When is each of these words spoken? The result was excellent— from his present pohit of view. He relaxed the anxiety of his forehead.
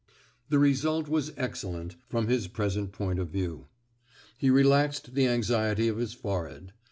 The 0.49 0.57
result 0.57 1.07
was 1.07 1.31
excellent— 1.37 1.95
from 2.09 2.27
his 2.27 2.47
present 2.47 2.91
pohit 2.91 3.19
of 3.19 3.29
view. 3.29 3.67
He 4.35 4.49
relaxed 4.49 5.13
the 5.13 5.27
anxiety 5.27 5.87
of 5.89 5.97
his 5.97 6.13
forehead. 6.15 6.73